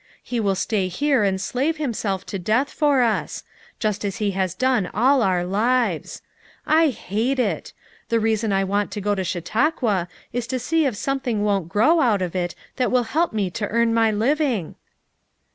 [0.23, 3.43] He will stay here and slave himself to death for us;
[3.77, 6.23] just as lie has done all our lives.
[6.65, 7.71] I hate it!
[8.09, 11.99] The reason I want to go to Chautauqua is to see if something won't grow
[11.99, 14.73] out of it that will help me to earn my living."